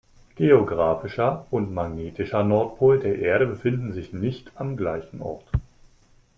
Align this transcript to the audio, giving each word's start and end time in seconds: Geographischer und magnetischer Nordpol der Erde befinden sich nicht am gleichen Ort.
Geographischer 0.33 1.45
und 1.51 1.75
magnetischer 1.75 2.43
Nordpol 2.43 2.97
der 2.99 3.19
Erde 3.19 3.45
befinden 3.45 3.93
sich 3.93 4.13
nicht 4.13 4.51
am 4.55 4.75
gleichen 4.75 5.21
Ort. 5.21 5.45